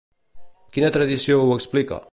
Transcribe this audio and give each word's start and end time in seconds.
Quina 0.77 0.91
tradició 0.97 1.39
ho 1.43 1.57
explica? 1.59 2.05